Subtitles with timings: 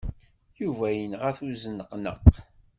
[0.61, 2.25] Yuba yenɣa-t uzenneqnaq.